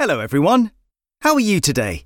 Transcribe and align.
Hello, 0.00 0.20
everyone. 0.20 0.70
How 1.22 1.34
are 1.34 1.40
you 1.40 1.60
today? 1.60 2.04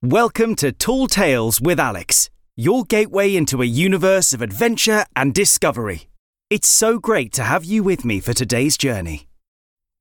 Welcome 0.00 0.54
to 0.54 0.70
Tall 0.70 1.08
Tales 1.08 1.60
with 1.60 1.80
Alex, 1.80 2.30
your 2.54 2.84
gateway 2.84 3.34
into 3.34 3.60
a 3.60 3.66
universe 3.66 4.32
of 4.32 4.40
adventure 4.40 5.04
and 5.16 5.34
discovery. 5.34 6.06
It's 6.48 6.68
so 6.68 7.00
great 7.00 7.32
to 7.32 7.42
have 7.42 7.64
you 7.64 7.82
with 7.82 8.04
me 8.04 8.20
for 8.20 8.32
today's 8.34 8.76
journey. 8.76 9.26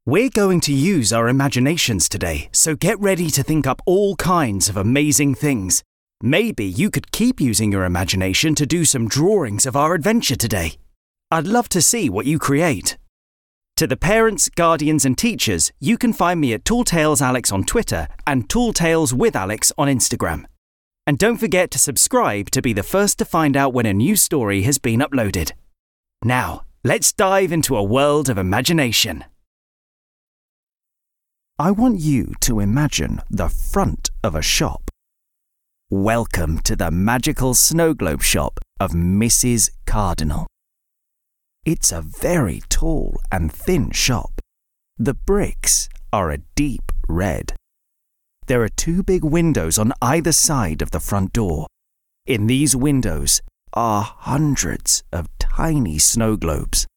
We're 0.06 0.30
going 0.30 0.62
to 0.62 0.72
use 0.72 1.12
our 1.12 1.28
imaginations 1.28 2.08
today, 2.08 2.50
so 2.52 2.76
get 2.76 3.00
ready 3.00 3.32
to 3.32 3.42
think 3.42 3.66
up 3.66 3.82
all 3.88 4.16
kinds 4.18 4.70
of 4.70 4.78
amazing 4.78 5.34
things. 5.34 5.82
Maybe 6.22 6.66
you 6.66 6.92
could 6.92 7.12
keep 7.12 7.42
using 7.42 7.72
your 7.72 7.86
imagination 7.86 8.54
to 8.54 8.68
do 8.68 8.86
some 8.86 9.08
drawings 9.08 9.66
of 9.66 9.76
our 9.76 9.96
adventure 9.96 10.36
today. 10.36 10.74
I'd 11.32 11.48
love 11.48 11.68
to 11.70 11.82
see 11.82 12.12
what 12.12 12.28
you 12.28 12.38
create. 12.38 12.96
To 13.78 13.86
the 13.86 13.96
parents, 13.96 14.50
guardians, 14.50 15.06
and 15.06 15.16
teachers, 15.16 15.72
you 15.80 16.00
can 16.00 16.12
find 16.12 16.42
me 16.42 16.52
at 16.52 16.66
Tall 16.66 16.84
Tales 16.84 17.22
Alex 17.22 17.52
on 17.52 17.64
Twitter 17.64 18.08
and 18.26 18.50
Tall 18.50 18.74
Tales 18.74 19.14
with 19.14 19.36
Alex 19.36 19.72
on 19.78 19.88
Instagram. 19.88 20.46
And 21.06 21.20
don't 21.20 21.38
forget 21.38 21.70
to 21.70 21.78
subscribe 21.78 22.50
to 22.50 22.62
be 22.64 22.74
the 22.74 22.82
first 22.82 23.20
to 23.20 23.26
find 23.26 23.56
out 23.56 23.74
when 23.74 23.86
a 23.86 23.94
new 23.94 24.16
story 24.16 24.64
has 24.64 24.80
been 24.80 25.00
uploaded. 25.00 25.52
Now, 26.24 26.64
let's 26.84 27.14
dive 27.14 27.52
into 27.52 27.78
a 27.78 27.84
world 27.84 28.30
of 28.30 28.40
imagination. 28.40 29.24
I 31.60 31.70
want 31.70 32.00
you 32.00 32.34
to 32.42 32.60
imagine 32.60 33.22
the 33.30 33.48
front 33.48 34.10
of 34.24 34.34
a 34.34 34.42
shop. 34.42 34.90
Welcome 35.92 36.62
to 36.62 36.76
the 36.76 36.90
magical 36.90 37.54
snow 37.54 37.94
globe 37.94 38.24
shop 38.24 38.58
of 38.80 38.94
Mrs. 38.94 39.70
Cardinal. 39.86 40.48
It's 41.68 41.92
a 41.92 42.02
very 42.02 42.62
tall 42.70 43.20
and 43.30 43.52
thin 43.52 43.92
shop. 43.92 44.40
The 44.98 45.14
bricks 45.14 45.90
are 46.14 46.32
a 46.32 46.38
deep 46.56 46.94
red. 47.10 47.58
There 48.46 48.64
are 48.64 48.70
two 48.70 49.04
big 49.04 49.26
windows 49.26 49.78
on 49.78 49.92
either 50.02 50.32
side 50.32 50.82
of 50.82 50.92
the 50.92 51.02
front 51.02 51.34
door. 51.34 51.68
In 52.26 52.48
these 52.48 52.74
windows 52.74 53.42
are 53.74 54.04
hundreds 54.04 55.04
of 55.12 55.28
tiny 55.40 56.00
snow 56.00 56.38
globes. 56.38 56.88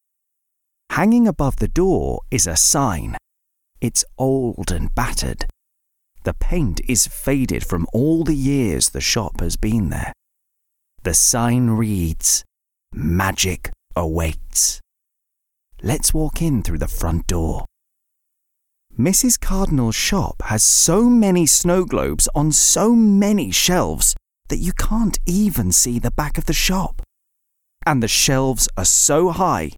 Hanging 0.92 1.26
above 1.26 1.56
the 1.56 1.66
door 1.82 2.20
is 2.30 2.46
a 2.46 2.54
sign. 2.54 3.16
It's 3.80 4.04
old 4.18 4.70
and 4.70 4.94
battered. 4.94 5.46
The 6.22 6.34
paint 6.34 6.80
is 6.86 7.08
faded 7.08 7.66
from 7.66 7.88
all 7.92 8.22
the 8.22 8.36
years 8.36 8.90
the 8.90 9.00
shop 9.00 9.40
has 9.40 9.56
been 9.56 9.90
there. 9.90 10.12
The 11.02 11.14
sign 11.14 11.70
reads, 11.70 12.44
Magic 12.92 13.72
awaits. 13.96 14.80
Let's 15.82 16.12
walk 16.12 16.42
in 16.42 16.62
through 16.62 16.78
the 16.78 16.88
front 16.88 17.26
door. 17.26 17.66
Mrs. 18.98 19.40
Cardinal's 19.40 19.94
shop 19.94 20.42
has 20.42 20.62
so 20.62 21.04
many 21.04 21.46
snow 21.46 21.84
globes 21.84 22.28
on 22.34 22.52
so 22.52 22.94
many 22.94 23.50
shelves 23.50 24.14
that 24.48 24.58
you 24.58 24.72
can't 24.72 25.18
even 25.26 25.72
see 25.72 25.98
the 25.98 26.10
back 26.10 26.36
of 26.36 26.46
the 26.46 26.52
shop. 26.52 27.02
And 27.86 28.02
the 28.02 28.08
shelves 28.08 28.68
are 28.76 28.84
so 28.84 29.30
high 29.30 29.70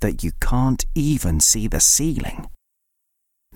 that 0.00 0.22
you 0.22 0.32
can't 0.40 0.84
even 0.94 1.40
see 1.40 1.66
the 1.66 1.80
ceiling. 1.80 2.46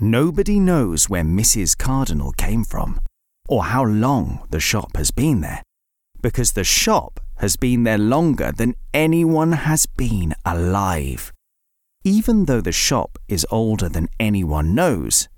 Nobody 0.00 0.58
knows 0.58 1.08
where 1.08 1.22
Mrs. 1.22 1.78
Cardinal 1.78 2.32
came 2.32 2.64
from 2.64 3.00
or 3.48 3.64
how 3.64 3.84
long 3.84 4.46
the 4.50 4.60
shop 4.60 4.96
has 4.96 5.10
been 5.10 5.40
there, 5.42 5.62
because 6.20 6.52
the 6.52 6.64
shop 6.64 7.20
has 7.42 7.56
been 7.56 7.82
there 7.82 7.98
longer 7.98 8.52
than 8.52 8.76
anyone 8.94 9.50
has 9.52 9.84
been 9.84 10.32
alive. 10.46 11.32
Even 12.04 12.44
though 12.44 12.60
the 12.60 12.72
shop 12.72 13.18
is 13.26 13.44
older 13.50 13.88
than 13.88 14.08
anyone 14.20 14.76
knows, 14.76 15.28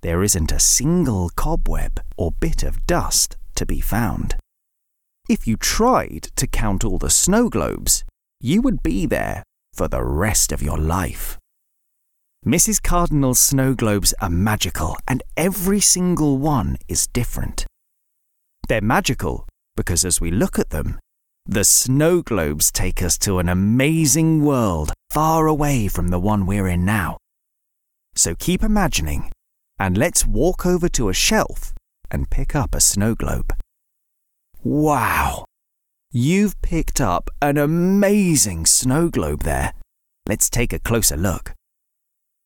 there 0.00 0.22
isn't 0.22 0.50
a 0.50 0.58
single 0.58 1.30
cobweb 1.36 2.00
or 2.16 2.32
bit 2.32 2.62
of 2.62 2.86
dust 2.86 3.36
to 3.56 3.66
be 3.66 3.80
found. 3.80 4.36
If 5.28 5.46
you 5.46 5.56
tried 5.56 6.28
to 6.36 6.46
count 6.46 6.82
all 6.82 6.98
the 6.98 7.10
snow 7.10 7.50
globes, 7.50 8.04
you 8.40 8.62
would 8.62 8.82
be 8.82 9.04
there 9.04 9.42
for 9.74 9.86
the 9.86 10.02
rest 10.02 10.50
of 10.50 10.62
your 10.62 10.78
life. 10.78 11.38
Mrs. 12.46 12.82
Cardinal's 12.82 13.38
snow 13.38 13.74
globes 13.74 14.14
are 14.20 14.30
magical, 14.30 14.96
and 15.06 15.22
every 15.36 15.80
single 15.80 16.38
one 16.38 16.76
is 16.88 17.06
different. 17.06 17.66
They're 18.68 18.80
magical 18.82 19.46
because 19.76 20.04
as 20.04 20.20
we 20.20 20.30
look 20.30 20.58
at 20.58 20.70
them, 20.70 20.98
the 21.46 21.64
snow 21.64 22.22
globes 22.22 22.72
take 22.72 23.02
us 23.02 23.18
to 23.18 23.38
an 23.38 23.48
amazing 23.48 24.42
world 24.42 24.92
far 25.10 25.46
away 25.46 25.88
from 25.88 26.08
the 26.08 26.18
one 26.18 26.46
we're 26.46 26.66
in 26.66 26.84
now. 26.84 27.18
So 28.14 28.34
keep 28.34 28.62
imagining, 28.62 29.30
and 29.78 29.98
let's 29.98 30.26
walk 30.26 30.64
over 30.64 30.88
to 30.90 31.08
a 31.08 31.14
shelf 31.14 31.74
and 32.10 32.30
pick 32.30 32.56
up 32.56 32.74
a 32.74 32.80
snow 32.80 33.14
globe. 33.14 33.52
Wow! 34.62 35.44
You've 36.10 36.60
picked 36.62 37.00
up 37.00 37.28
an 37.42 37.58
amazing 37.58 38.66
snow 38.66 39.08
globe 39.08 39.42
there. 39.42 39.74
Let's 40.26 40.48
take 40.48 40.72
a 40.72 40.78
closer 40.78 41.16
look. 41.16 41.52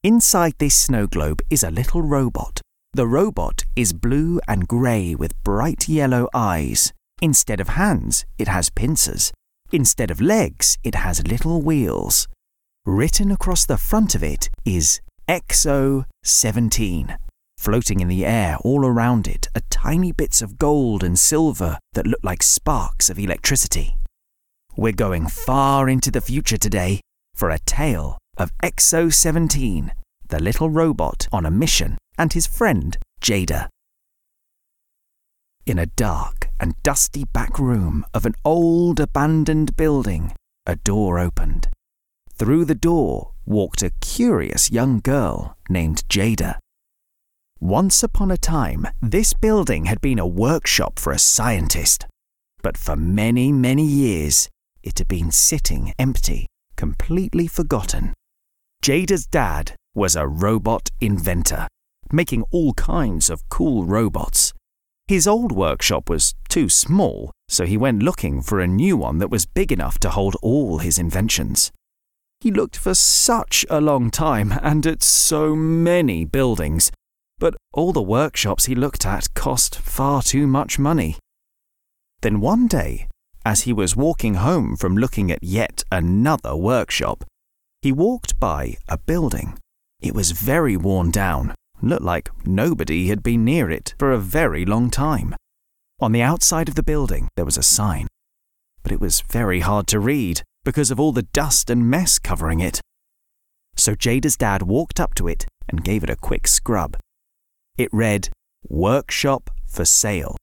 Inside 0.03 0.54
this 0.59 0.76
snow 0.76 1.06
globe 1.06 1.41
is 1.50 1.62
a 1.62 1.70
little 1.70 2.03
robot. 2.03 2.60
The 2.94 3.06
robot 3.06 3.65
is 3.76 3.92
blue 3.92 4.41
and 4.48 4.66
grey 4.66 5.15
with 5.15 5.41
bright 5.44 5.88
yellow 5.88 6.28
eyes. 6.34 6.92
Instead 7.20 7.60
of 7.60 7.70
hands, 7.70 8.24
it 8.38 8.48
has 8.48 8.70
pincers. 8.70 9.32
Instead 9.72 10.10
of 10.10 10.20
legs, 10.20 10.78
it 10.84 10.94
has 10.94 11.26
little 11.26 11.60
wheels. 11.62 12.28
Written 12.86 13.30
across 13.32 13.66
the 13.66 13.76
front 13.76 14.14
of 14.14 14.22
it 14.22 14.48
is 14.64 15.00
Exo 15.28 16.04
17. 16.22 17.18
Floating 17.58 17.98
in 18.00 18.06
the 18.06 18.24
air 18.24 18.56
all 18.62 18.86
around 18.86 19.26
it 19.26 19.48
are 19.56 19.62
tiny 19.68 20.12
bits 20.12 20.40
of 20.40 20.58
gold 20.58 21.02
and 21.02 21.18
silver 21.18 21.78
that 21.94 22.06
look 22.06 22.20
like 22.22 22.42
sparks 22.42 23.10
of 23.10 23.18
electricity. 23.18 23.96
We're 24.76 24.92
going 24.92 25.26
far 25.26 25.88
into 25.88 26.12
the 26.12 26.20
future 26.20 26.56
today 26.56 27.00
for 27.34 27.50
a 27.50 27.58
tale 27.58 28.16
of 28.36 28.56
Exo 28.62 29.12
17, 29.12 29.92
the 30.28 30.40
little 30.40 30.70
robot 30.70 31.26
on 31.32 31.44
a 31.44 31.50
mission, 31.50 31.98
and 32.16 32.32
his 32.32 32.46
friend 32.46 32.96
Jada. 33.20 33.68
In 35.66 35.80
a 35.80 35.86
dark 35.86 36.38
and 36.60 36.74
dusty 36.82 37.24
back 37.24 37.58
room 37.58 38.04
of 38.12 38.26
an 38.26 38.34
old 38.44 39.00
abandoned 39.00 39.76
building, 39.76 40.32
a 40.66 40.76
door 40.76 41.19
opened. 41.19 41.69
Through 42.34 42.66
the 42.66 42.74
door 42.74 43.32
walked 43.44 43.82
a 43.82 43.92
curious 44.00 44.70
young 44.70 45.00
girl 45.00 45.56
named 45.68 46.04
Jada. 46.08 46.58
Once 47.60 48.02
upon 48.02 48.30
a 48.30 48.36
time, 48.36 48.86
this 49.02 49.34
building 49.34 49.86
had 49.86 50.00
been 50.00 50.18
a 50.18 50.26
workshop 50.26 50.98
for 50.98 51.12
a 51.12 51.18
scientist, 51.18 52.06
but 52.62 52.76
for 52.76 52.94
many, 52.94 53.50
many 53.50 53.84
years, 53.84 54.48
it 54.82 54.98
had 54.98 55.08
been 55.08 55.30
sitting 55.32 55.92
empty, 55.98 56.47
completely 56.76 57.47
forgotten. 57.47 58.14
Jada's 58.82 59.26
dad 59.26 59.74
was 59.94 60.14
a 60.14 60.28
robot 60.28 60.91
inventor, 61.00 61.66
making 62.12 62.44
all 62.52 62.72
kinds 62.74 63.28
of 63.28 63.48
cool 63.48 63.84
robots. 63.84 64.52
His 65.08 65.26
old 65.26 65.52
workshop 65.52 66.10
was 66.10 66.34
too 66.50 66.69
small, 66.69 67.30
so 67.48 67.64
he 67.64 67.78
went 67.78 68.02
looking 68.02 68.42
for 68.42 68.60
a 68.60 68.66
new 68.66 68.94
one 68.94 69.16
that 69.19 69.30
was 69.30 69.46
big 69.46 69.72
enough 69.72 69.98
to 70.00 70.10
hold 70.10 70.36
all 70.42 70.78
his 70.78 70.98
inventions. 70.98 71.72
He 72.42 72.50
looked 72.50 72.76
for 72.76 72.92
such 72.92 73.64
a 73.70 73.80
long 73.80 74.10
time 74.10 74.52
and 74.62 74.86
at 74.86 75.02
so 75.02 75.56
many 75.56 76.26
buildings, 76.26 76.92
but 77.38 77.56
all 77.72 77.94
the 77.94 78.02
workshops 78.02 78.66
he 78.66 78.74
looked 78.74 79.06
at 79.06 79.32
cost 79.32 79.76
far 79.76 80.22
too 80.22 80.47
much 80.47 80.78
money. 80.78 81.16
Then 82.20 82.41
one 82.41 82.66
day, 82.66 83.08
as 83.47 83.62
he 83.62 83.72
was 83.72 83.97
walking 83.97 84.34
home 84.34 84.76
from 84.76 84.94
looking 84.94 85.32
at 85.32 85.42
yet 85.42 85.84
another 85.91 86.54
workshop, 86.54 87.24
he 87.80 87.92
walked 87.92 88.38
by 88.38 88.76
a 88.91 88.98
building. 88.98 89.58
It 90.02 90.14
was 90.14 90.32
very 90.32 90.76
worn 90.76 91.10
down, 91.10 91.54
looked 91.83 92.03
like 92.03 92.31
nobody 92.44 93.09
had 93.09 93.22
been 93.22 93.44
near 93.44 93.71
it 93.71 93.95
for 93.98 94.13
a 94.13 94.19
very 94.19 94.65
long 94.65 94.91
time. 94.91 95.34
On 96.01 96.13
the 96.13 96.22
outside 96.22 96.69
of 96.69 96.75
the 96.75 96.83
building, 96.83 97.28
there 97.36 97.45
was 97.45 97.59
a 97.59 97.63
sign, 97.63 98.07
but 98.83 98.92
it 98.92 99.01
was 99.01 99.21
very 99.21 99.60
hard 99.60 99.86
to 99.89 100.01
read 100.01 100.42
because 100.65 100.91
of 100.91 101.01
all 101.01 101.13
the 101.13 101.22
dust 101.22 101.71
and 101.71 101.91
mess 101.91 102.19
covering 102.19 102.60
it. 102.60 102.80
So 103.77 103.95
Jada's 103.95 104.36
dad 104.36 104.63
walked 104.63 105.01
up 105.01 105.15
to 105.15 105.28
it 105.28 105.47
and 105.69 105.84
gave 105.84 106.03
it 106.03 106.10
a 106.10 106.16
quick 106.16 106.47
scrub. 106.47 106.97
It 107.77 107.89
read, 107.92 108.28
Workshop 108.69 109.51
for 109.66 109.84
Sale, 109.84 110.36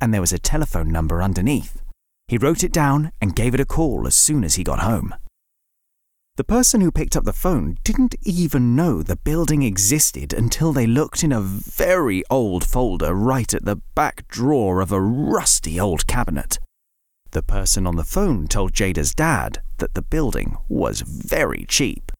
and 0.00 0.12
there 0.12 0.20
was 0.20 0.32
a 0.32 0.38
telephone 0.38 0.90
number 0.90 1.22
underneath. 1.22 1.82
He 2.28 2.38
wrote 2.38 2.64
it 2.64 2.72
down 2.72 3.12
and 3.20 3.36
gave 3.36 3.54
it 3.54 3.60
a 3.60 3.66
call 3.66 4.06
as 4.06 4.14
soon 4.14 4.44
as 4.44 4.54
he 4.54 4.64
got 4.64 4.80
home. 4.80 5.14
The 6.38 6.44
person 6.44 6.82
who 6.82 6.92
picked 6.92 7.16
up 7.16 7.24
the 7.24 7.32
phone 7.32 7.78
didn't 7.82 8.14
even 8.22 8.76
know 8.76 9.02
the 9.02 9.16
building 9.16 9.64
existed 9.64 10.32
until 10.32 10.72
they 10.72 10.86
looked 10.86 11.24
in 11.24 11.32
a 11.32 11.40
very 11.40 12.22
old 12.30 12.64
folder 12.64 13.12
right 13.12 13.52
at 13.52 13.64
the 13.64 13.80
back 13.96 14.28
drawer 14.28 14.80
of 14.80 14.92
a 14.92 15.00
rusty 15.00 15.80
old 15.80 16.06
cabinet. 16.06 16.60
The 17.32 17.42
person 17.42 17.88
on 17.88 17.96
the 17.96 18.04
phone 18.04 18.46
told 18.46 18.72
Jada's 18.72 19.16
dad 19.16 19.62
that 19.78 19.94
the 19.94 20.00
building 20.00 20.56
was 20.68 21.00
very 21.00 21.64
cheap, 21.66 22.12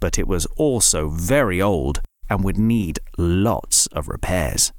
but 0.00 0.18
it 0.18 0.28
was 0.28 0.44
also 0.56 1.08
very 1.08 1.62
old 1.62 2.02
and 2.28 2.44
would 2.44 2.58
need 2.58 3.00
lots 3.16 3.86
of 3.86 4.06
repairs. 4.06 4.70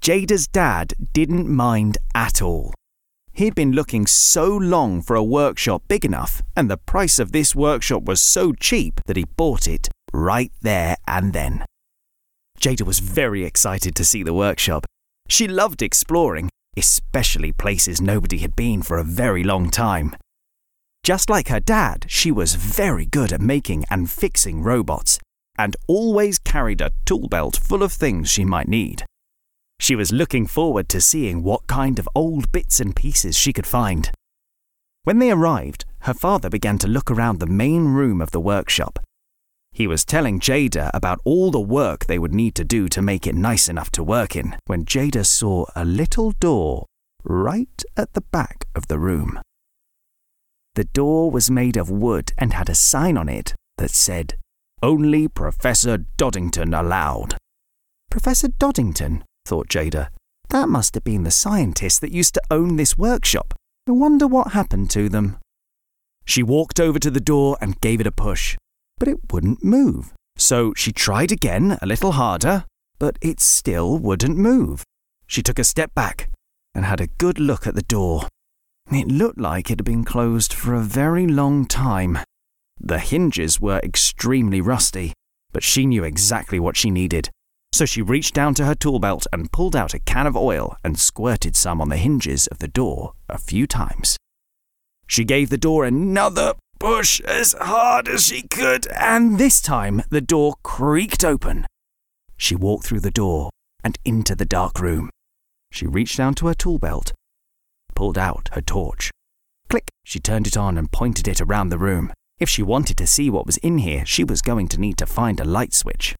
Jada's 0.00 0.48
dad 0.48 0.94
didn't 1.12 1.50
mind 1.50 1.98
at 2.14 2.40
all. 2.40 2.72
He'd 3.40 3.54
been 3.54 3.72
looking 3.72 4.06
so 4.06 4.54
long 4.54 5.00
for 5.00 5.16
a 5.16 5.24
workshop 5.24 5.84
big 5.88 6.04
enough, 6.04 6.42
and 6.54 6.70
the 6.70 6.76
price 6.76 7.18
of 7.18 7.32
this 7.32 7.54
workshop 7.54 8.02
was 8.02 8.20
so 8.20 8.52
cheap 8.52 9.00
that 9.06 9.16
he 9.16 9.24
bought 9.24 9.66
it 9.66 9.88
right 10.12 10.52
there 10.60 10.98
and 11.08 11.32
then. 11.32 11.64
Jada 12.60 12.82
was 12.82 12.98
very 12.98 13.46
excited 13.46 13.94
to 13.94 14.04
see 14.04 14.22
the 14.22 14.34
workshop. 14.34 14.84
She 15.26 15.48
loved 15.48 15.80
exploring, 15.80 16.50
especially 16.76 17.50
places 17.50 18.02
nobody 18.02 18.36
had 18.36 18.54
been 18.54 18.82
for 18.82 18.98
a 18.98 19.04
very 19.04 19.42
long 19.42 19.70
time. 19.70 20.16
Just 21.02 21.30
like 21.30 21.48
her 21.48 21.60
dad, 21.60 22.04
she 22.08 22.30
was 22.30 22.56
very 22.56 23.06
good 23.06 23.32
at 23.32 23.40
making 23.40 23.86
and 23.88 24.10
fixing 24.10 24.62
robots, 24.62 25.18
and 25.56 25.78
always 25.86 26.38
carried 26.38 26.82
a 26.82 26.92
tool 27.06 27.26
belt 27.26 27.56
full 27.56 27.82
of 27.82 27.90
things 27.90 28.28
she 28.28 28.44
might 28.44 28.68
need. 28.68 29.06
She 29.80 29.96
was 29.96 30.12
looking 30.12 30.46
forward 30.46 30.90
to 30.90 31.00
seeing 31.00 31.42
what 31.42 31.66
kind 31.66 31.98
of 31.98 32.08
old 32.14 32.52
bits 32.52 32.80
and 32.80 32.94
pieces 32.94 33.34
she 33.34 33.54
could 33.54 33.66
find. 33.66 34.10
When 35.04 35.18
they 35.18 35.30
arrived, 35.30 35.86
her 36.00 36.12
father 36.12 36.50
began 36.50 36.76
to 36.78 36.86
look 36.86 37.10
around 37.10 37.40
the 37.40 37.46
main 37.46 37.86
room 37.86 38.20
of 38.20 38.30
the 38.30 38.40
workshop. 38.40 38.98
He 39.72 39.86
was 39.86 40.04
telling 40.04 40.38
Jada 40.38 40.90
about 40.92 41.20
all 41.24 41.50
the 41.50 41.60
work 41.60 42.04
they 42.04 42.18
would 42.18 42.34
need 42.34 42.54
to 42.56 42.64
do 42.64 42.88
to 42.88 43.00
make 43.00 43.26
it 43.26 43.34
nice 43.34 43.70
enough 43.70 43.90
to 43.92 44.04
work 44.04 44.36
in 44.36 44.54
when 44.66 44.84
Jada 44.84 45.24
saw 45.24 45.64
a 45.74 45.86
little 45.86 46.32
door 46.32 46.84
right 47.24 47.82
at 47.96 48.12
the 48.12 48.20
back 48.20 48.66
of 48.74 48.88
the 48.88 48.98
room. 48.98 49.40
The 50.74 50.84
door 50.84 51.30
was 51.30 51.50
made 51.50 51.78
of 51.78 51.90
wood 51.90 52.32
and 52.36 52.52
had 52.52 52.68
a 52.68 52.74
sign 52.74 53.16
on 53.16 53.30
it 53.30 53.54
that 53.78 53.90
said, 53.90 54.34
Only 54.82 55.26
Professor 55.26 56.04
Doddington 56.18 56.78
allowed. 56.78 57.38
Professor 58.10 58.48
Doddington? 58.48 59.22
Thought 59.44 59.68
Jada. 59.68 60.08
That 60.50 60.68
must 60.68 60.94
have 60.94 61.04
been 61.04 61.22
the 61.22 61.30
scientists 61.30 61.98
that 62.00 62.12
used 62.12 62.34
to 62.34 62.42
own 62.50 62.76
this 62.76 62.98
workshop. 62.98 63.54
I 63.88 63.92
wonder 63.92 64.26
what 64.26 64.52
happened 64.52 64.90
to 64.90 65.08
them. 65.08 65.38
She 66.24 66.42
walked 66.42 66.78
over 66.78 66.98
to 66.98 67.10
the 67.10 67.20
door 67.20 67.56
and 67.60 67.80
gave 67.80 68.00
it 68.00 68.06
a 68.06 68.12
push, 68.12 68.56
but 68.98 69.08
it 69.08 69.32
wouldn't 69.32 69.64
move. 69.64 70.12
So 70.36 70.72
she 70.76 70.92
tried 70.92 71.32
again, 71.32 71.78
a 71.82 71.86
little 71.86 72.12
harder, 72.12 72.64
but 72.98 73.18
it 73.20 73.40
still 73.40 73.98
wouldn't 73.98 74.36
move. 74.36 74.84
She 75.26 75.42
took 75.42 75.58
a 75.58 75.64
step 75.64 75.94
back 75.94 76.30
and 76.74 76.84
had 76.84 77.00
a 77.00 77.06
good 77.06 77.38
look 77.38 77.66
at 77.66 77.74
the 77.74 77.82
door. 77.82 78.28
It 78.90 79.08
looked 79.08 79.38
like 79.38 79.70
it 79.70 79.78
had 79.78 79.84
been 79.84 80.04
closed 80.04 80.52
for 80.52 80.74
a 80.74 80.80
very 80.80 81.26
long 81.26 81.66
time. 81.66 82.18
The 82.78 82.98
hinges 82.98 83.60
were 83.60 83.80
extremely 83.80 84.60
rusty, 84.60 85.12
but 85.52 85.62
she 85.62 85.86
knew 85.86 86.02
exactly 86.04 86.58
what 86.58 86.76
she 86.76 86.90
needed. 86.90 87.30
So 87.72 87.86
she 87.86 88.02
reached 88.02 88.34
down 88.34 88.54
to 88.54 88.64
her 88.64 88.74
tool 88.74 88.98
belt 88.98 89.26
and 89.32 89.52
pulled 89.52 89.76
out 89.76 89.94
a 89.94 90.00
can 90.00 90.26
of 90.26 90.36
oil 90.36 90.76
and 90.84 90.98
squirted 90.98 91.56
some 91.56 91.80
on 91.80 91.88
the 91.88 91.96
hinges 91.96 92.46
of 92.48 92.58
the 92.58 92.68
door 92.68 93.14
a 93.28 93.38
few 93.38 93.66
times. 93.66 94.16
She 95.06 95.24
gave 95.24 95.50
the 95.50 95.58
door 95.58 95.84
another 95.84 96.54
push 96.78 97.20
as 97.20 97.54
hard 97.60 98.08
as 98.08 98.26
she 98.26 98.42
could, 98.42 98.86
and 98.88 99.38
this 99.38 99.60
time 99.60 100.02
the 100.10 100.20
door 100.20 100.54
creaked 100.62 101.24
open. 101.24 101.66
She 102.36 102.56
walked 102.56 102.86
through 102.86 103.00
the 103.00 103.10
door 103.10 103.50
and 103.84 103.98
into 104.04 104.34
the 104.34 104.44
dark 104.44 104.80
room. 104.80 105.10
She 105.70 105.86
reached 105.86 106.16
down 106.16 106.34
to 106.36 106.46
her 106.48 106.54
tool 106.54 106.78
belt, 106.78 107.12
pulled 107.94 108.18
out 108.18 108.48
her 108.52 108.60
torch. 108.60 109.10
Click! 109.68 109.88
She 110.04 110.18
turned 110.18 110.46
it 110.46 110.56
on 110.56 110.76
and 110.76 110.90
pointed 110.90 111.28
it 111.28 111.40
around 111.40 111.68
the 111.68 111.78
room. 111.78 112.12
If 112.38 112.48
she 112.48 112.62
wanted 112.62 112.96
to 112.98 113.06
see 113.06 113.30
what 113.30 113.46
was 113.46 113.58
in 113.58 113.78
here, 113.78 114.04
she 114.06 114.24
was 114.24 114.42
going 114.42 114.68
to 114.68 114.80
need 114.80 114.96
to 114.98 115.06
find 115.06 115.38
a 115.38 115.44
light 115.44 115.74
switch 115.74 116.16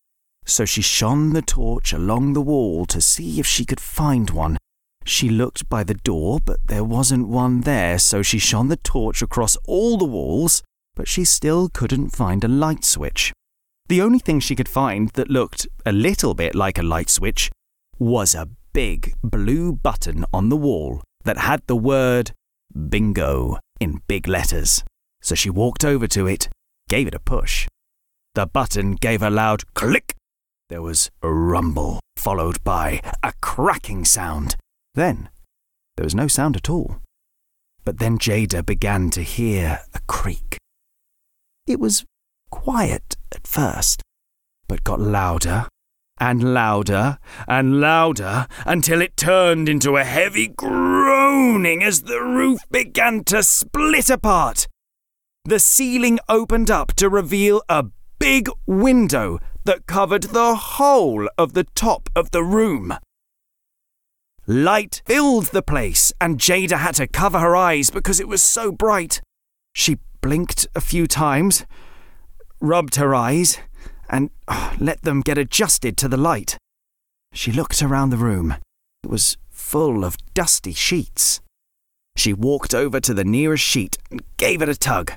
so 0.50 0.64
she 0.64 0.82
shone 0.82 1.32
the 1.32 1.42
torch 1.42 1.92
along 1.92 2.32
the 2.32 2.40
wall 2.40 2.84
to 2.86 3.00
see 3.00 3.38
if 3.38 3.46
she 3.46 3.64
could 3.64 3.80
find 3.80 4.30
one. 4.30 4.58
She 5.04 5.28
looked 5.28 5.68
by 5.68 5.84
the 5.84 5.94
door, 5.94 6.40
but 6.44 6.58
there 6.66 6.84
wasn't 6.84 7.28
one 7.28 7.62
there, 7.62 7.98
so 7.98 8.22
she 8.22 8.38
shone 8.38 8.68
the 8.68 8.76
torch 8.76 9.22
across 9.22 9.56
all 9.66 9.96
the 9.96 10.04
walls, 10.04 10.62
but 10.94 11.08
she 11.08 11.24
still 11.24 11.68
couldn't 11.68 12.10
find 12.10 12.44
a 12.44 12.48
light 12.48 12.84
switch. 12.84 13.32
The 13.88 14.02
only 14.02 14.18
thing 14.18 14.40
she 14.40 14.54
could 14.56 14.68
find 14.68 15.08
that 15.10 15.30
looked 15.30 15.66
a 15.86 15.92
little 15.92 16.34
bit 16.34 16.54
like 16.54 16.78
a 16.78 16.82
light 16.82 17.10
switch 17.10 17.50
was 17.98 18.34
a 18.34 18.48
big 18.72 19.14
blue 19.22 19.72
button 19.72 20.24
on 20.32 20.48
the 20.48 20.56
wall 20.56 21.02
that 21.24 21.38
had 21.38 21.62
the 21.66 21.76
word 21.76 22.32
bingo 22.88 23.58
in 23.80 24.02
big 24.06 24.28
letters. 24.28 24.84
So 25.22 25.34
she 25.34 25.50
walked 25.50 25.84
over 25.84 26.06
to 26.08 26.26
it, 26.26 26.48
gave 26.88 27.06
it 27.06 27.14
a 27.14 27.20
push. 27.20 27.68
The 28.34 28.46
button 28.46 28.92
gave 28.94 29.22
a 29.22 29.30
loud 29.30 29.74
click 29.74 30.14
there 30.70 30.80
was 30.80 31.10
a 31.20 31.28
rumble, 31.28 31.98
followed 32.16 32.62
by 32.62 33.02
a 33.24 33.32
cracking 33.42 34.04
sound. 34.04 34.54
Then, 34.94 35.28
there 35.96 36.04
was 36.04 36.14
no 36.14 36.28
sound 36.28 36.56
at 36.56 36.70
all. 36.70 36.98
But 37.84 37.98
then 37.98 38.18
Jada 38.18 38.64
began 38.64 39.10
to 39.10 39.22
hear 39.22 39.80
a 39.92 40.00
creak. 40.06 40.58
It 41.66 41.80
was 41.80 42.04
quiet 42.50 43.16
at 43.32 43.48
first, 43.48 44.02
but 44.68 44.84
got 44.84 45.00
louder 45.00 45.66
and 46.18 46.54
louder 46.54 47.18
and 47.48 47.80
louder 47.80 48.46
until 48.64 49.02
it 49.02 49.16
turned 49.16 49.68
into 49.68 49.96
a 49.96 50.04
heavy 50.04 50.46
groaning 50.46 51.82
as 51.82 52.02
the 52.02 52.20
roof 52.20 52.60
began 52.70 53.24
to 53.24 53.42
split 53.42 54.08
apart. 54.08 54.68
The 55.44 55.58
ceiling 55.58 56.20
opened 56.28 56.70
up 56.70 56.94
to 56.94 57.08
reveal 57.08 57.62
a 57.68 57.86
big 58.20 58.48
window 58.66 59.40
that 59.64 59.86
covered 59.86 60.24
the 60.24 60.54
whole 60.54 61.28
of 61.36 61.52
the 61.52 61.64
top 61.64 62.08
of 62.14 62.30
the 62.30 62.42
room. 62.42 62.94
Light 64.46 65.02
filled 65.04 65.46
the 65.46 65.62
place, 65.62 66.12
and 66.20 66.38
Jada 66.38 66.78
had 66.78 66.96
to 66.96 67.06
cover 67.06 67.38
her 67.38 67.54
eyes 67.54 67.90
because 67.90 68.20
it 68.20 68.28
was 68.28 68.42
so 68.42 68.72
bright. 68.72 69.20
She 69.72 69.98
blinked 70.20 70.66
a 70.74 70.80
few 70.80 71.06
times, 71.06 71.64
rubbed 72.60 72.96
her 72.96 73.14
eyes, 73.14 73.58
and 74.08 74.30
oh, 74.48 74.74
let 74.80 75.02
them 75.02 75.20
get 75.20 75.38
adjusted 75.38 75.96
to 75.98 76.08
the 76.08 76.16
light. 76.16 76.56
She 77.32 77.52
looked 77.52 77.80
around 77.80 78.10
the 78.10 78.16
room. 78.16 78.56
It 79.04 79.10
was 79.10 79.36
full 79.50 80.04
of 80.04 80.16
dusty 80.34 80.72
sheets. 80.72 81.40
She 82.16 82.32
walked 82.32 82.74
over 82.74 82.98
to 83.00 83.14
the 83.14 83.24
nearest 83.24 83.62
sheet 83.62 83.98
and 84.10 84.22
gave 84.36 84.62
it 84.62 84.68
a 84.68 84.74
tug. 84.74 85.12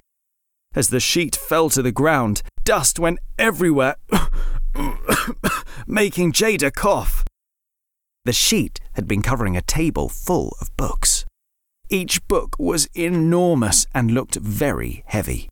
As 0.76 0.90
the 0.90 1.00
sheet 1.00 1.36
fell 1.36 1.70
to 1.72 1.82
the 1.82 1.92
ground, 1.92 2.44
dust 2.64 3.00
went 3.00 3.20
everywhere, 3.38 3.96
making 5.88 6.32
Jada 6.34 6.74
cough. 6.74 7.24
The 8.26 8.34
sheet 8.34 8.80
had 8.94 9.08
been 9.08 9.22
covering 9.22 9.58
a 9.58 9.62
table 9.62 10.10
full 10.10 10.56
of 10.62 10.76
books. 10.78 11.26
Each 11.90 12.26
book 12.28 12.56
was 12.58 12.88
enormous 12.94 13.86
and 13.94 14.12
looked 14.12 14.36
very 14.36 15.04
heavy. 15.08 15.50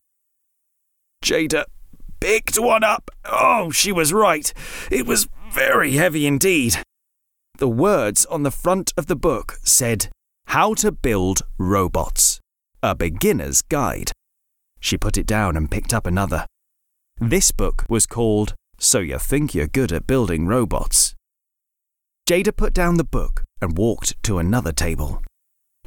Jada 1.24 1.66
picked 2.20 2.58
one 2.58 2.84
up. 2.84 3.12
Oh, 3.26 3.72
she 3.72 3.92
was 3.92 4.14
right. 4.14 4.54
It 4.90 5.06
was 5.06 5.28
very 5.52 5.94
heavy 5.94 6.26
indeed. 6.26 6.78
The 7.58 7.68
words 7.68 8.26
on 8.26 8.44
the 8.44 8.52
front 8.52 8.94
of 8.98 9.08
the 9.08 9.16
book 9.16 9.60
said, 9.64 10.08
How 10.48 10.74
to 10.76 10.92
Build 10.92 11.42
Robots, 11.60 12.40
a 12.82 12.96
Beginner's 12.96 13.62
Guide. 13.62 14.12
She 14.80 14.98
put 14.98 15.18
it 15.18 15.28
down 15.28 15.58
and 15.58 15.70
picked 15.70 15.94
up 15.94 16.08
another. 16.08 16.46
This 17.24 17.52
book 17.52 17.86
was 17.88 18.08
called 18.08 18.56
So 18.80 18.98
You 18.98 19.20
Think 19.20 19.54
You're 19.54 19.68
Good 19.68 19.92
at 19.92 20.08
Building 20.08 20.48
Robots. 20.48 21.14
Jada 22.28 22.52
put 22.52 22.74
down 22.74 22.98
the 22.98 23.04
book 23.04 23.44
and 23.62 23.78
walked 23.78 24.16
to 24.24 24.40
another 24.40 24.72
table. 24.72 25.22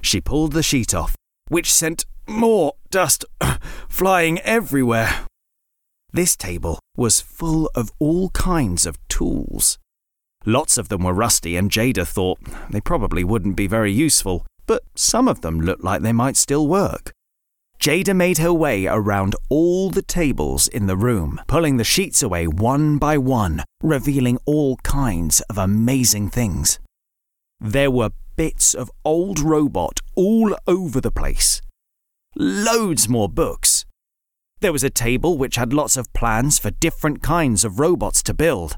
She 0.00 0.20
pulled 0.20 0.52
the 0.52 0.62
sheet 0.62 0.94
off, 0.94 1.16
which 1.48 1.74
sent 1.74 2.06
more 2.28 2.74
dust 2.88 3.24
flying 3.88 4.38
everywhere. 4.42 5.26
This 6.12 6.36
table 6.36 6.78
was 6.96 7.20
full 7.20 7.68
of 7.74 7.90
all 7.98 8.30
kinds 8.30 8.86
of 8.86 8.96
tools. 9.08 9.76
Lots 10.46 10.78
of 10.78 10.88
them 10.88 11.02
were 11.02 11.12
rusty, 11.12 11.56
and 11.56 11.68
Jada 11.68 12.06
thought 12.06 12.38
they 12.70 12.80
probably 12.80 13.24
wouldn't 13.24 13.56
be 13.56 13.66
very 13.66 13.90
useful, 13.90 14.46
but 14.66 14.84
some 14.94 15.26
of 15.26 15.40
them 15.40 15.60
looked 15.60 15.82
like 15.82 16.02
they 16.02 16.12
might 16.12 16.36
still 16.36 16.68
work. 16.68 17.10
Jada 17.84 18.16
made 18.16 18.38
her 18.38 18.50
way 18.50 18.86
around 18.86 19.36
all 19.50 19.90
the 19.90 20.00
tables 20.00 20.68
in 20.68 20.86
the 20.86 20.96
room, 20.96 21.38
pulling 21.46 21.76
the 21.76 21.84
sheets 21.84 22.22
away 22.22 22.46
one 22.46 22.96
by 22.96 23.18
one, 23.18 23.62
revealing 23.82 24.38
all 24.46 24.78
kinds 24.78 25.42
of 25.50 25.58
amazing 25.58 26.30
things. 26.30 26.78
There 27.60 27.90
were 27.90 28.12
bits 28.36 28.72
of 28.72 28.90
old 29.04 29.38
robot 29.38 30.00
all 30.14 30.56
over 30.66 30.98
the 30.98 31.10
place. 31.10 31.60
Loads 32.34 33.06
more 33.06 33.28
books. 33.28 33.84
There 34.60 34.72
was 34.72 34.82
a 34.82 34.88
table 34.88 35.36
which 35.36 35.56
had 35.56 35.74
lots 35.74 35.98
of 35.98 36.10
plans 36.14 36.58
for 36.58 36.70
different 36.70 37.22
kinds 37.22 37.66
of 37.66 37.78
robots 37.78 38.22
to 38.22 38.32
build. 38.32 38.76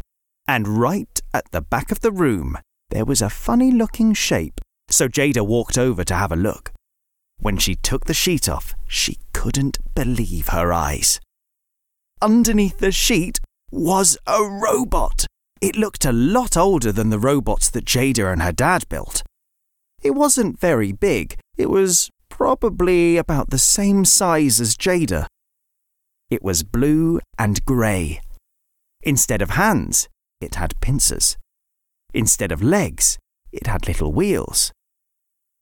And 0.49 0.67
right 0.67 1.21
at 1.33 1.53
the 1.53 1.63
back 1.63 1.93
of 1.93 2.01
the 2.01 2.11
room, 2.11 2.59
there 2.91 3.05
was 3.05 3.23
a 3.23 3.31
funny 3.31 3.71
looking 3.71 4.15
shape, 4.15 4.61
so 4.91 5.07
Jada 5.07 5.47
walked 5.47 5.79
over 5.79 6.03
to 6.03 6.15
have 6.17 6.33
a 6.33 6.37
look. 6.37 6.73
When 7.39 7.59
she 7.59 7.75
took 7.75 8.07
the 8.07 8.15
sheet 8.15 8.49
off, 8.49 8.75
she 8.87 9.19
couldn't 9.33 9.79
believe 9.95 10.49
her 10.49 10.73
eyes. 10.73 11.21
Underneath 12.23 12.79
the 12.79 12.93
sheet 12.93 13.41
was 13.71 14.17
a 14.27 14.43
robot. 14.43 15.27
It 15.61 15.77
looked 15.77 16.05
a 16.05 16.13
lot 16.13 16.57
older 16.57 16.93
than 16.93 17.11
the 17.11 17.19
robots 17.19 17.71
that 17.71 17.85
Jada 17.85 18.33
and 18.33 18.43
her 18.43 18.53
dad 18.53 18.89
built. 18.89 19.23
It 20.03 20.11
wasn't 20.13 20.61
very 20.61 20.93
big, 20.93 21.39
it 21.57 21.71
was 21.71 22.11
probably 22.29 23.17
about 23.17 23.51
the 23.51 23.59
same 23.59 24.05
size 24.05 24.61
as 24.61 24.77
Jada. 24.77 25.27
It 26.31 26.43
was 26.43 26.63
blue 26.63 27.21
and 27.39 27.65
grey. 27.65 28.21
Instead 29.03 29.41
of 29.41 29.51
hands, 29.51 30.09
it 30.41 30.57
had 30.57 30.79
pincers. 30.81 31.37
Instead 32.13 32.53
of 32.53 32.63
legs, 32.63 33.19
it 33.53 33.67
had 33.67 33.87
little 33.87 34.13
wheels. 34.13 34.73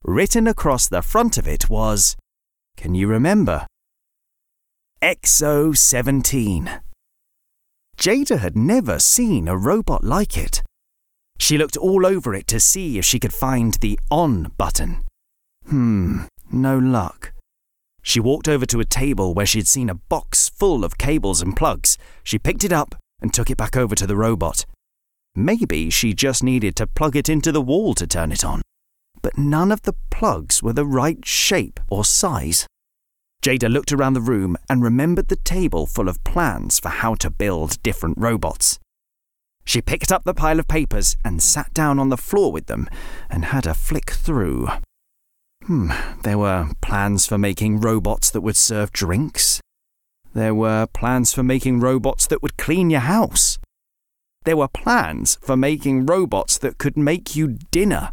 Written 0.06 0.46
across 0.46 0.86
the 0.86 1.00
front 1.00 1.38
of 1.38 1.48
it 1.48 1.70
was, 1.70 2.14
can 2.76 2.94
you 2.94 3.06
remember? 3.06 3.66
Exo 5.00 5.74
17. 5.74 6.82
Jada 7.96 8.38
had 8.38 8.54
never 8.54 8.98
seen 8.98 9.48
a 9.48 9.56
robot 9.56 10.04
like 10.04 10.36
it. 10.36 10.62
She 11.38 11.56
looked 11.56 11.78
all 11.78 12.04
over 12.04 12.34
it 12.34 12.46
to 12.48 12.60
see 12.60 12.98
if 12.98 13.04
she 13.06 13.18
could 13.18 13.32
find 13.32 13.74
the 13.74 13.98
on 14.10 14.52
button. 14.58 15.02
Hmm, 15.68 16.24
no 16.52 16.78
luck. 16.78 17.32
She 18.02 18.20
walked 18.20 18.46
over 18.46 18.66
to 18.66 18.80
a 18.80 18.84
table 18.84 19.32
where 19.32 19.46
she'd 19.46 19.66
seen 19.66 19.88
a 19.88 19.94
box 19.94 20.50
full 20.50 20.84
of 20.84 20.98
cables 20.98 21.40
and 21.40 21.56
plugs. 21.56 21.96
She 22.22 22.38
picked 22.38 22.62
it 22.62 22.72
up 22.72 22.94
and 23.22 23.32
took 23.32 23.48
it 23.48 23.56
back 23.56 23.74
over 23.74 23.94
to 23.94 24.06
the 24.06 24.16
robot. 24.16 24.66
Maybe 25.34 25.88
she 25.88 26.12
just 26.12 26.42
needed 26.42 26.76
to 26.76 26.86
plug 26.86 27.16
it 27.16 27.30
into 27.30 27.50
the 27.50 27.62
wall 27.62 27.94
to 27.94 28.06
turn 28.06 28.32
it 28.32 28.44
on. 28.44 28.60
But 29.24 29.38
none 29.38 29.72
of 29.72 29.80
the 29.82 29.94
plugs 30.10 30.62
were 30.62 30.74
the 30.74 30.84
right 30.84 31.24
shape 31.24 31.80
or 31.88 32.04
size. 32.04 32.66
Jada 33.42 33.72
looked 33.72 33.90
around 33.90 34.12
the 34.12 34.20
room 34.20 34.54
and 34.68 34.82
remembered 34.82 35.28
the 35.28 35.36
table 35.36 35.86
full 35.86 36.10
of 36.10 36.22
plans 36.24 36.78
for 36.78 36.90
how 36.90 37.14
to 37.14 37.30
build 37.30 37.82
different 37.82 38.18
robots. 38.18 38.78
She 39.64 39.80
picked 39.80 40.12
up 40.12 40.24
the 40.24 40.34
pile 40.34 40.60
of 40.60 40.68
papers 40.68 41.16
and 41.24 41.42
sat 41.42 41.72
down 41.72 41.98
on 41.98 42.10
the 42.10 42.18
floor 42.18 42.52
with 42.52 42.66
them 42.66 42.86
and 43.30 43.46
had 43.46 43.66
a 43.66 43.72
flick 43.72 44.10
through. 44.10 44.68
Hmm, 45.62 45.90
there 46.22 46.36
were 46.36 46.72
plans 46.82 47.26
for 47.26 47.38
making 47.38 47.80
robots 47.80 48.30
that 48.30 48.42
would 48.42 48.56
serve 48.58 48.92
drinks. 48.92 49.58
There 50.34 50.54
were 50.54 50.86
plans 50.86 51.32
for 51.32 51.42
making 51.42 51.80
robots 51.80 52.26
that 52.26 52.42
would 52.42 52.58
clean 52.58 52.90
your 52.90 53.00
house. 53.00 53.58
There 54.44 54.58
were 54.58 54.68
plans 54.68 55.38
for 55.40 55.56
making 55.56 56.04
robots 56.04 56.58
that 56.58 56.76
could 56.76 56.98
make 56.98 57.34
you 57.34 57.56
dinner. 57.70 58.10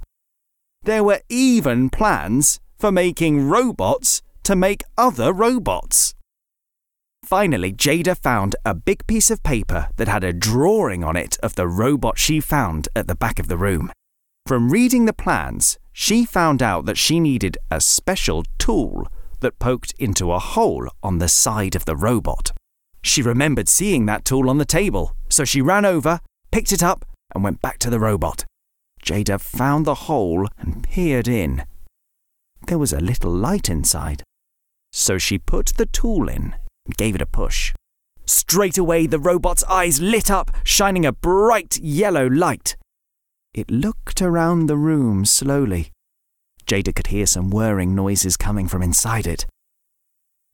There 0.84 1.04
were 1.04 1.22
even 1.30 1.92
plans 1.92 2.60
for 2.80 2.92
making 2.92 3.48
robots 3.48 4.24
to 4.44 4.56
make 4.56 4.84
other 4.98 5.32
robots. 5.32 6.16
Finally, 7.24 7.74
Jada 7.74 8.18
found 8.18 8.56
a 8.66 8.74
big 8.74 9.06
piece 9.06 9.30
of 9.30 9.44
paper 9.44 9.90
that 9.98 10.08
had 10.08 10.24
a 10.24 10.34
drawing 10.34 11.04
on 11.04 11.16
it 11.16 11.38
of 11.44 11.54
the 11.54 11.68
robot 11.68 12.18
she 12.18 12.40
found 12.40 12.90
at 12.96 13.08
the 13.08 13.16
back 13.16 13.38
of 13.38 13.48
the 13.48 13.58
room. 13.58 13.92
From 14.48 14.72
reading 14.72 15.06
the 15.06 15.14
plans, 15.14 15.78
she 15.94 16.26
found 16.26 16.64
out 16.64 16.86
that 16.86 16.98
she 16.98 17.20
needed 17.20 17.60
a 17.70 17.80
special 17.80 18.44
tool 18.58 19.08
that 19.42 19.60
poked 19.60 19.94
into 20.00 20.32
a 20.32 20.40
hole 20.40 20.88
on 21.04 21.20
the 21.20 21.30
side 21.30 21.76
of 21.76 21.86
the 21.86 21.96
robot. 21.96 22.52
She 23.04 23.22
remembered 23.22 23.70
seeing 23.70 24.08
that 24.08 24.26
tool 24.26 24.50
on 24.50 24.58
the 24.58 24.66
table, 24.66 25.16
so 25.30 25.46
she 25.46 25.62
ran 25.62 25.86
over, 25.86 26.22
picked 26.52 26.72
it 26.72 26.82
up, 26.82 27.06
and 27.36 27.44
went 27.44 27.62
back 27.62 27.78
to 27.80 27.90
the 27.92 28.00
robot. 28.00 28.46
Jada 29.04 29.40
found 29.40 29.86
the 29.86 30.06
hole 30.06 30.48
and 30.58 30.84
peered 30.84 31.28
in. 31.28 31.64
There 32.68 32.78
was 32.78 32.94
a 32.94 33.00
little 33.00 33.32
light 33.32 33.70
inside. 33.70 34.24
So 34.92 35.18
she 35.18 35.38
put 35.38 35.74
the 35.78 35.86
tool 35.88 36.28
in 36.30 36.56
and 36.86 36.98
gave 36.98 37.16
it 37.16 37.22
a 37.22 37.26
push. 37.26 37.74
Straight 38.26 38.78
away, 38.78 39.08
the 39.08 39.20
robot's 39.20 39.64
eyes 39.64 40.00
lit 40.00 40.30
up, 40.30 40.52
shining 40.64 41.06
a 41.06 41.12
bright 41.12 41.78
yellow 41.80 42.28
light. 42.28 42.78
It 43.54 43.72
looked 43.72 44.22
around 44.22 44.68
the 44.68 44.78
room 44.78 45.26
slowly. 45.26 45.92
Jada 46.66 46.96
could 46.96 47.08
hear 47.08 47.26
some 47.26 47.50
whirring 47.50 47.96
noises 47.96 48.38
coming 48.38 48.68
from 48.68 48.82
inside 48.82 49.28
it. 49.28 49.46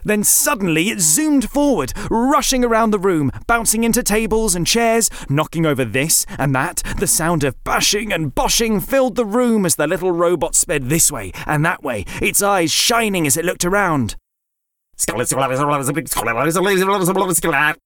Then 0.03 0.23
suddenly 0.23 0.89
it 0.89 0.99
zoomed 0.99 1.49
forward, 1.49 1.93
rushing 2.09 2.63
around 2.63 2.91
the 2.91 2.99
room, 2.99 3.31
bouncing 3.47 3.83
into 3.83 4.03
tables 4.03 4.55
and 4.55 4.65
chairs, 4.65 5.09
knocking 5.29 5.65
over 5.65 5.83
this 5.83 6.25
and 6.37 6.53
that. 6.55 6.83
The 6.97 7.07
sound 7.07 7.43
of 7.43 7.61
bashing 7.63 8.13
and 8.13 8.33
boshing 8.33 8.81
filled 8.81 9.15
the 9.15 9.25
room 9.25 9.65
as 9.65 9.75
the 9.75 9.87
little 9.87 10.11
robot 10.11 10.55
sped 10.55 10.89
this 10.89 11.11
way 11.11 11.31
and 11.45 11.65
that 11.65 11.83
way, 11.83 12.05
its 12.21 12.41
eyes 12.41 12.71
shining 12.71 13.27
as 13.27 13.37
it 13.37 13.45
looked 13.45 13.65
around. 13.65 14.15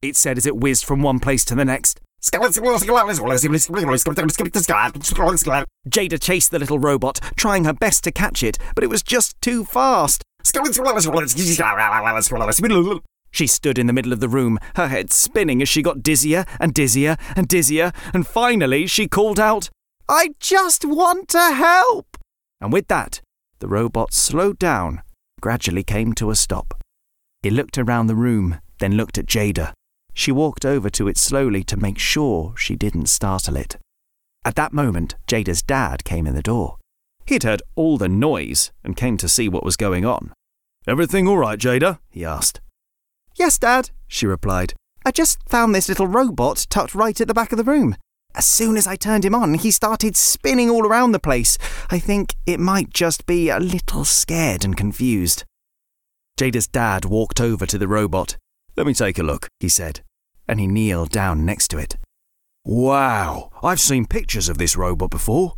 It 0.01 0.15
said 0.15 0.37
as 0.37 0.45
it 0.45 0.55
whizzed 0.57 0.85
from 0.85 1.01
one 1.01 1.19
place 1.19 1.43
to 1.45 1.55
the 1.55 1.65
next. 1.65 1.99
Jada 5.89 6.21
chased 6.21 6.51
the 6.51 6.59
little 6.59 6.77
robot, 6.77 7.19
trying 7.35 7.65
her 7.65 7.73
best 7.73 8.03
to 8.03 8.11
catch 8.11 8.43
it, 8.43 8.59
but 8.75 8.83
it 8.83 8.91
was 8.91 9.01
just 9.01 9.41
too 9.41 9.65
fast. 9.65 10.23
She 13.31 13.47
stood 13.47 13.79
in 13.79 13.87
the 13.87 13.93
middle 13.93 14.11
of 14.11 14.19
the 14.19 14.27
room, 14.27 14.59
her 14.75 14.89
head 14.89 15.11
spinning 15.11 15.61
as 15.61 15.69
she 15.69 15.81
got 15.81 16.03
dizzier 16.03 16.45
and 16.59 16.73
dizzier 16.73 17.17
and 17.35 17.47
dizzier, 17.47 17.93
and 18.13 18.27
finally 18.27 18.87
she 18.87 19.07
called 19.07 19.39
out, 19.39 19.69
I 20.09 20.31
just 20.39 20.83
want 20.83 21.29
to 21.29 21.53
help! 21.53 22.17
And 22.59 22.73
with 22.73 22.87
that, 22.89 23.21
the 23.59 23.69
robot 23.69 24.13
slowed 24.13 24.59
down, 24.59 25.01
gradually 25.39 25.83
came 25.83 26.13
to 26.13 26.29
a 26.29 26.35
stop. 26.35 26.83
It 27.41 27.53
looked 27.53 27.77
around 27.77 28.07
the 28.07 28.15
room, 28.15 28.59
then 28.79 28.97
looked 28.97 29.17
at 29.17 29.25
Jada. 29.25 29.71
She 30.13 30.31
walked 30.31 30.65
over 30.65 30.89
to 30.89 31.07
it 31.07 31.17
slowly 31.17 31.63
to 31.63 31.77
make 31.77 31.97
sure 31.97 32.53
she 32.57 32.75
didn't 32.75 33.07
startle 33.07 33.55
it. 33.55 33.77
At 34.43 34.55
that 34.55 34.73
moment, 34.73 35.15
Jada's 35.27 35.61
dad 35.61 36.03
came 36.03 36.27
in 36.27 36.35
the 36.35 36.41
door. 36.41 36.77
He'd 37.31 37.43
heard 37.43 37.61
all 37.77 37.97
the 37.97 38.09
noise 38.09 38.73
and 38.83 38.97
came 38.97 39.15
to 39.15 39.29
see 39.29 39.47
what 39.47 39.63
was 39.63 39.77
going 39.77 40.03
on. 40.03 40.33
Everything 40.85 41.29
all 41.29 41.37
right, 41.37 41.57
Jada? 41.57 41.99
he 42.09 42.25
asked. 42.25 42.59
Yes, 43.37 43.57
Dad, 43.57 43.89
she 44.05 44.25
replied. 44.25 44.73
I 45.05 45.11
just 45.11 45.39
found 45.47 45.73
this 45.73 45.87
little 45.87 46.07
robot 46.07 46.67
tucked 46.69 46.93
right 46.93 47.21
at 47.21 47.29
the 47.29 47.33
back 47.33 47.53
of 47.53 47.57
the 47.57 47.63
room. 47.63 47.95
As 48.35 48.45
soon 48.45 48.75
as 48.75 48.85
I 48.85 48.97
turned 48.97 49.23
him 49.23 49.33
on, 49.33 49.53
he 49.53 49.71
started 49.71 50.17
spinning 50.17 50.69
all 50.69 50.85
around 50.85 51.13
the 51.13 51.19
place. 51.19 51.57
I 51.89 51.99
think 51.99 52.35
it 52.45 52.59
might 52.59 52.89
just 52.89 53.25
be 53.25 53.47
a 53.47 53.61
little 53.61 54.03
scared 54.03 54.65
and 54.65 54.75
confused. 54.75 55.45
Jada's 56.37 56.67
dad 56.67 57.05
walked 57.05 57.39
over 57.39 57.65
to 57.65 57.77
the 57.77 57.87
robot. 57.87 58.35
Let 58.75 58.85
me 58.85 58.93
take 58.93 59.17
a 59.17 59.23
look, 59.23 59.47
he 59.61 59.69
said, 59.69 60.01
and 60.49 60.59
he 60.59 60.67
kneeled 60.67 61.11
down 61.11 61.45
next 61.45 61.69
to 61.69 61.77
it. 61.77 61.95
Wow, 62.65 63.51
I've 63.63 63.79
seen 63.79 64.05
pictures 64.05 64.49
of 64.49 64.57
this 64.57 64.75
robot 64.75 65.11
before. 65.11 65.53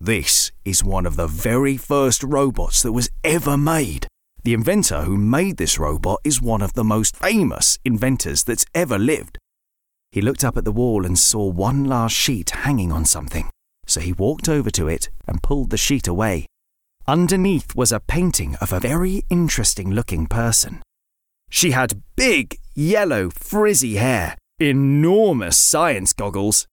This 0.00 0.52
is 0.64 0.84
one 0.84 1.06
of 1.06 1.16
the 1.16 1.26
very 1.26 1.76
first 1.76 2.22
robots 2.22 2.82
that 2.82 2.92
was 2.92 3.10
ever 3.22 3.56
made. 3.56 4.06
The 4.42 4.52
inventor 4.52 5.02
who 5.02 5.16
made 5.16 5.56
this 5.56 5.78
robot 5.78 6.20
is 6.24 6.42
one 6.42 6.60
of 6.60 6.74
the 6.74 6.84
most 6.84 7.16
famous 7.16 7.78
inventors 7.84 8.44
that's 8.44 8.66
ever 8.74 8.98
lived. 8.98 9.38
He 10.12 10.20
looked 10.20 10.44
up 10.44 10.56
at 10.56 10.64
the 10.64 10.72
wall 10.72 11.06
and 11.06 11.18
saw 11.18 11.46
one 11.46 11.84
last 11.84 12.14
sheet 12.14 12.50
hanging 12.50 12.92
on 12.92 13.04
something, 13.04 13.48
so 13.86 14.00
he 14.00 14.12
walked 14.12 14.48
over 14.48 14.70
to 14.70 14.88
it 14.88 15.08
and 15.26 15.42
pulled 15.42 15.70
the 15.70 15.76
sheet 15.76 16.06
away. 16.06 16.46
Underneath 17.06 17.74
was 17.74 17.90
a 17.90 18.00
painting 18.00 18.56
of 18.60 18.72
a 18.72 18.80
very 18.80 19.24
interesting 19.30 19.90
looking 19.90 20.26
person. 20.26 20.82
She 21.50 21.70
had 21.70 22.02
big, 22.16 22.58
yellow, 22.74 23.30
frizzy 23.30 23.96
hair, 23.96 24.36
enormous 24.58 25.56
science 25.56 26.12
goggles, 26.12 26.66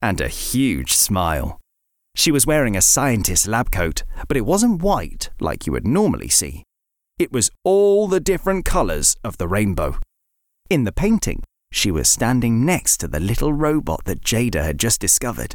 and 0.00 0.20
a 0.20 0.28
huge 0.28 0.92
smile. 0.92 1.60
She 2.14 2.30
was 2.30 2.46
wearing 2.46 2.76
a 2.76 2.82
scientist's 2.82 3.48
lab 3.48 3.70
coat, 3.70 4.04
but 4.28 4.36
it 4.36 4.46
wasn't 4.46 4.82
white 4.82 5.30
like 5.40 5.66
you 5.66 5.72
would 5.72 5.86
normally 5.86 6.28
see. 6.28 6.64
It 7.18 7.32
was 7.32 7.50
all 7.64 8.08
the 8.08 8.20
different 8.20 8.64
colours 8.64 9.16
of 9.24 9.38
the 9.38 9.48
rainbow. 9.48 9.98
In 10.68 10.84
the 10.84 10.92
painting, 10.92 11.42
she 11.70 11.90
was 11.90 12.08
standing 12.08 12.64
next 12.64 12.98
to 12.98 13.08
the 13.08 13.20
little 13.20 13.52
robot 13.52 14.04
that 14.04 14.22
Jada 14.22 14.62
had 14.62 14.78
just 14.78 15.00
discovered. 15.00 15.54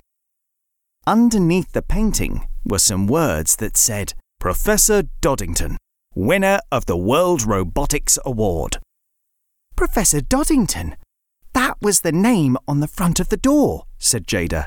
Underneath 1.05 1.71
the 1.71 1.81
painting 1.81 2.47
were 2.65 2.79
some 2.79 3.07
words 3.07 3.55
that 3.57 3.77
said, 3.77 4.13
Professor 4.39 5.03
Doddington, 5.21 5.77
winner 6.15 6.59
of 6.71 6.85
the 6.85 6.97
World 6.97 7.45
Robotics 7.45 8.17
Award. 8.25 8.77
Professor 9.75 10.19
Doddington? 10.19 10.95
That 11.53 11.77
was 11.81 12.01
the 12.01 12.11
name 12.11 12.57
on 12.67 12.79
the 12.79 12.87
front 12.87 13.19
of 13.19 13.29
the 13.29 13.37
door, 13.37 13.83
said 13.99 14.27
Jada. 14.27 14.65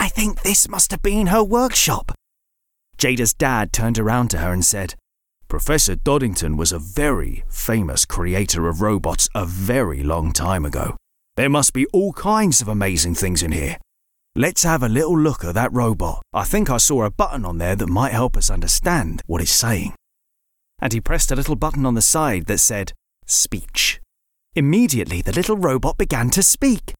I 0.00 0.08
think 0.08 0.40
this 0.40 0.66
must 0.66 0.90
have 0.92 1.02
been 1.02 1.26
her 1.26 1.44
workshop. 1.44 2.12
Jada's 2.96 3.34
dad 3.34 3.70
turned 3.70 3.98
around 3.98 4.28
to 4.30 4.38
her 4.38 4.50
and 4.50 4.64
said, 4.64 4.94
Professor 5.46 5.94
Doddington 5.94 6.56
was 6.56 6.72
a 6.72 6.78
very 6.78 7.44
famous 7.50 8.06
creator 8.06 8.66
of 8.66 8.80
robots 8.80 9.28
a 9.34 9.44
very 9.44 10.02
long 10.02 10.32
time 10.32 10.64
ago. 10.64 10.96
There 11.36 11.50
must 11.50 11.74
be 11.74 11.84
all 11.88 12.14
kinds 12.14 12.62
of 12.62 12.68
amazing 12.68 13.14
things 13.14 13.42
in 13.42 13.52
here. 13.52 13.76
Let's 14.34 14.62
have 14.62 14.82
a 14.82 14.88
little 14.88 15.18
look 15.18 15.44
at 15.44 15.54
that 15.54 15.72
robot. 15.72 16.22
I 16.32 16.44
think 16.44 16.70
I 16.70 16.78
saw 16.78 17.04
a 17.04 17.10
button 17.10 17.44
on 17.44 17.58
there 17.58 17.76
that 17.76 17.86
might 17.86 18.12
help 18.12 18.38
us 18.38 18.48
understand 18.48 19.20
what 19.26 19.42
it's 19.42 19.50
saying. 19.50 19.94
And 20.80 20.94
he 20.94 21.00
pressed 21.00 21.30
a 21.30 21.36
little 21.36 21.56
button 21.56 21.84
on 21.84 21.94
the 21.94 22.00
side 22.00 22.46
that 22.46 22.58
said, 22.58 22.94
Speech. 23.26 24.00
Immediately, 24.54 25.20
the 25.20 25.32
little 25.32 25.58
robot 25.58 25.98
began 25.98 26.30
to 26.30 26.42
speak. 26.42 26.94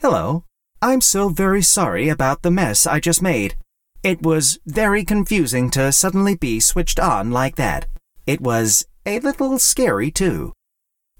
Hello. 0.00 0.44
I'm 0.82 1.00
so 1.00 1.28
very 1.28 1.62
sorry 1.62 2.08
about 2.08 2.42
the 2.42 2.50
mess 2.50 2.86
I 2.86 3.00
just 3.00 3.22
made. 3.22 3.56
It 4.02 4.22
was 4.22 4.58
very 4.66 5.04
confusing 5.04 5.70
to 5.70 5.92
suddenly 5.92 6.36
be 6.36 6.60
switched 6.60 7.00
on 7.00 7.30
like 7.30 7.56
that. 7.56 7.86
It 8.26 8.40
was 8.40 8.84
a 9.06 9.18
little 9.20 9.58
scary, 9.58 10.10
too. 10.10 10.52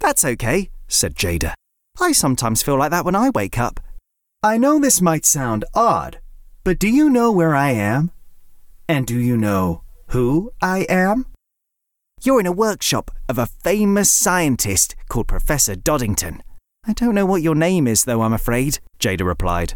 That's 0.00 0.24
okay, 0.24 0.70
said 0.88 1.14
Jada. 1.14 1.54
I 2.00 2.12
sometimes 2.12 2.62
feel 2.62 2.76
like 2.76 2.90
that 2.90 3.04
when 3.04 3.16
I 3.16 3.30
wake 3.30 3.58
up. 3.58 3.80
I 4.42 4.58
know 4.58 4.78
this 4.78 5.00
might 5.00 5.24
sound 5.24 5.64
odd, 5.74 6.20
but 6.64 6.78
do 6.78 6.88
you 6.88 7.08
know 7.08 7.32
where 7.32 7.54
I 7.54 7.70
am? 7.70 8.10
And 8.86 9.06
do 9.06 9.18
you 9.18 9.36
know 9.36 9.82
who 10.08 10.52
I 10.60 10.80
am? 10.88 11.26
You're 12.22 12.40
in 12.40 12.46
a 12.46 12.52
workshop 12.52 13.10
of 13.28 13.38
a 13.38 13.46
famous 13.46 14.10
scientist 14.10 14.94
called 15.08 15.28
Professor 15.28 15.74
Doddington. 15.74 16.40
I 16.86 16.92
don't 16.92 17.14
know 17.14 17.24
what 17.24 17.42
your 17.42 17.54
name 17.54 17.86
is, 17.86 18.04
though, 18.04 18.20
I'm 18.20 18.34
afraid, 18.34 18.78
Jada 18.98 19.24
replied. 19.24 19.74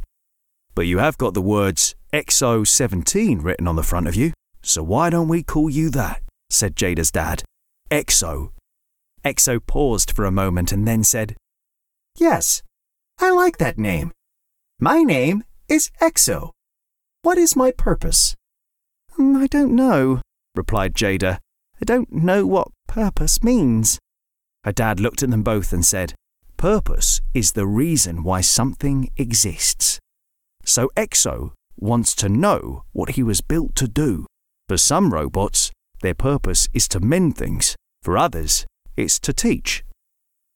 But 0.75 0.87
you 0.87 0.99
have 0.99 1.17
got 1.17 1.33
the 1.33 1.41
words 1.41 1.95
Exo17 2.13 3.43
written 3.43 3.67
on 3.67 3.77
the 3.77 3.83
front 3.83 4.07
of 4.07 4.15
you, 4.15 4.35
so 4.63 4.83
why 4.83 5.09
don't 5.09 5.29
we 5.29 5.43
call 5.43 5.71
you 5.71 5.89
that? 5.91 6.23
said 6.51 6.77
Jada's 6.77 7.11
dad. 7.11 7.43
Exo. 7.91 8.51
Exo 9.25 9.59
paused 9.67 10.13
for 10.13 10.27
a 10.27 10.31
moment 10.31 10.71
and 10.71 10.87
then 10.87 11.03
said, 11.03 11.35
Yes, 12.17 12.63
I 13.19 13.31
like 13.31 13.57
that 13.57 13.79
name. 13.79 14.13
My 14.79 15.03
name 15.03 15.45
is 15.69 15.91
Exo. 16.03 16.51
What 17.23 17.39
is 17.39 17.57
my 17.57 17.73
purpose? 17.73 18.37
Mm, 19.19 19.37
I 19.37 19.47
don't 19.47 19.75
know, 19.75 20.21
replied 20.55 20.95
Jada. 20.95 21.39
I 21.81 21.85
don't 21.85 22.13
know 22.13 22.47
what 22.47 22.69
purpose 22.87 23.43
means. 23.43 23.99
Her 24.65 24.73
dad 24.73 25.01
looked 25.01 25.23
at 25.23 25.31
them 25.31 25.43
both 25.43 25.73
and 25.73 25.85
said, 25.85 26.15
Purpose 26.59 27.21
is 27.35 27.53
the 27.53 27.69
reason 27.69 28.25
why 28.25 28.41
something 28.41 29.11
exists. 29.17 30.01
So 30.65 30.91
Exo 30.97 31.53
wants 31.79 32.17
to 32.17 32.29
know 32.29 32.83
what 32.91 33.11
he 33.11 33.23
was 33.23 33.41
built 33.41 33.77
to 33.77 33.87
do. 33.87 34.27
For 34.69 34.77
some 34.77 35.15
robots, 35.15 35.71
their 36.03 36.15
purpose 36.15 36.69
is 36.75 36.89
to 36.89 36.99
mend 36.99 37.39
things. 37.39 37.77
For 38.03 38.19
others, 38.19 38.67
it's 38.97 39.21
to 39.21 39.33
teach. 39.33 39.85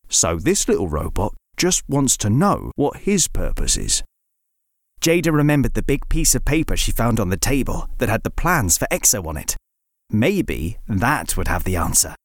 So 0.08 0.38
this 0.38 0.66
little 0.66 0.88
robot 0.88 1.34
just 1.56 1.84
wants 1.88 2.16
to 2.16 2.28
know 2.28 2.72
what 2.74 3.06
his 3.06 3.28
purpose 3.28 3.76
is. 3.76 4.02
Jada 5.00 5.32
remembered 5.32 5.74
the 5.74 5.84
big 5.84 6.08
piece 6.08 6.34
of 6.34 6.44
paper 6.44 6.76
she 6.76 6.90
found 6.90 7.20
on 7.20 7.28
the 7.28 7.36
table 7.36 7.88
that 7.98 8.08
had 8.08 8.24
the 8.24 8.30
plans 8.30 8.76
for 8.76 8.88
EXO 8.90 9.24
on 9.24 9.36
it. 9.36 9.56
Maybe 10.10 10.78
that 10.88 11.36
would 11.36 11.46
have 11.46 11.62
the 11.62 11.76
answer. 11.76 12.16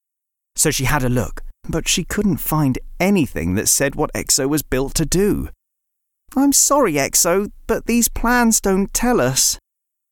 So 0.55 0.71
she 0.71 0.85
had 0.85 1.03
a 1.03 1.09
look, 1.09 1.43
but 1.69 1.87
she 1.87 2.03
couldn't 2.03 2.37
find 2.37 2.79
anything 2.99 3.55
that 3.55 3.67
said 3.67 3.95
what 3.95 4.13
EXO 4.13 4.47
was 4.47 4.63
built 4.63 4.93
to 4.95 5.05
do. 5.05 5.49
I'm 6.35 6.53
sorry, 6.53 6.93
EXO, 6.93 7.51
but 7.67 7.85
these 7.85 8.09
plans 8.09 8.59
don't 8.61 8.93
tell 8.93 9.21
us. 9.21 9.57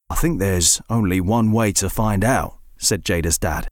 I 0.10 0.16
think 0.16 0.40
there's 0.40 0.82
only 0.90 1.20
one 1.20 1.52
way 1.52 1.72
to 1.74 1.90
find 1.90 2.24
out, 2.24 2.58
said 2.78 3.04
Jada's 3.04 3.38
dad. 3.38 3.68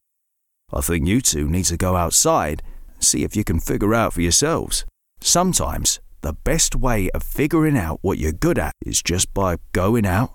I 0.72 0.82
think 0.82 1.08
you 1.08 1.22
two 1.22 1.48
need 1.48 1.66
to 1.66 1.78
go 1.78 1.96
outside 1.96 2.63
and 2.96 3.04
see 3.04 3.24
if 3.24 3.36
you 3.36 3.44
can 3.44 3.60
figure 3.60 3.94
out 3.94 4.13
for 4.13 4.22
yourselves. 4.22 4.86
Sometimes 5.22 6.00
the 6.22 6.34
best 6.34 6.75
way 6.75 7.10
of 7.12 7.22
figuring 7.22 7.78
out 7.78 8.00
what 8.02 8.18
you're 8.18 8.32
good 8.32 8.58
at 8.58 8.74
is 8.86 9.02
just 9.02 9.34
by 9.34 9.58
going 9.74 10.06
out 10.06 10.34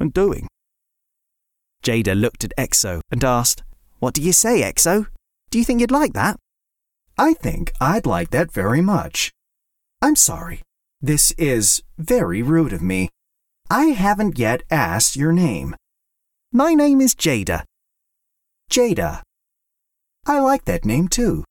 and 0.00 0.12
doing. 0.12 0.48
Jada 1.84 2.18
looked 2.18 2.42
at 2.42 2.56
Exo 2.58 3.00
and 3.10 3.22
asked, 3.22 3.62
What 3.98 4.14
do 4.14 4.22
you 4.22 4.32
say, 4.32 4.62
Exo? 4.62 5.06
Do 5.50 5.58
you 5.58 5.64
think 5.64 5.80
you'd 5.80 5.90
like 5.90 6.14
that? 6.14 6.36
I 7.18 7.34
think 7.34 7.72
I'd 7.80 8.06
like 8.06 8.30
that 8.30 8.52
very 8.52 8.80
much. 8.80 9.32
I'm 10.02 10.16
sorry. 10.16 10.62
This 11.00 11.32
is 11.32 11.82
very 11.96 12.42
rude 12.42 12.72
of 12.72 12.82
me. 12.82 13.08
I 13.70 13.86
haven't 13.86 14.38
yet 14.38 14.62
asked 14.70 15.16
your 15.16 15.32
name. 15.32 15.76
My 16.52 16.74
name 16.74 17.00
is 17.00 17.14
Jada. 17.14 17.64
Jada. 18.70 19.22
I 20.26 20.40
like 20.40 20.64
that 20.66 20.84
name 20.84 21.08
too. 21.08 21.44